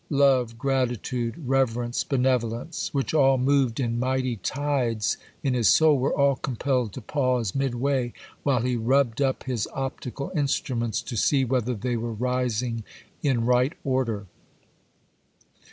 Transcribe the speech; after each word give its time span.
Love, 0.09 0.57
gratitude, 0.57 1.35
reverence, 1.47 2.03
benevolence,—which 2.03 3.13
all 3.13 3.37
moved 3.37 3.79
in 3.79 3.99
mighty 3.99 4.35
tides 4.37 5.15
in 5.43 5.53
his 5.53 5.67
soul—were 5.69 6.11
all 6.17 6.35
compelled 6.37 6.91
to 6.91 6.99
pause 6.99 7.53
midway 7.53 8.11
while 8.41 8.63
he 8.63 8.75
rubbed 8.75 9.21
up 9.21 9.43
his 9.43 9.67
optical 9.75 10.31
instruments 10.35 11.03
to 11.03 11.15
see 11.15 11.45
whether 11.45 11.75
they 11.75 11.95
were 11.95 12.13
rising 12.13 12.83
in 13.21 13.45
right 13.45 13.73
order. 13.83 14.25